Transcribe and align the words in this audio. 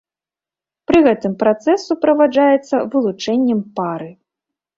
Пры 0.91 1.01
гэтым 1.07 1.33
працэс 1.43 1.79
суправаджаецца 1.89 2.75
вылучэннем 2.95 3.61
пары. 3.79 4.11